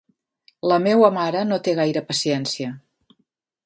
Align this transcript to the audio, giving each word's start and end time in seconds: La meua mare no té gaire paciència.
La 0.71 0.79
meua 0.85 1.11
mare 1.19 1.45
no 1.51 1.61
té 1.69 1.77
gaire 1.83 2.05
paciència. 2.11 2.77